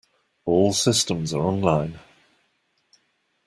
[0.45, 1.99] All systems are online.